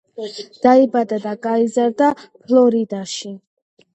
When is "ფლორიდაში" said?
2.47-3.33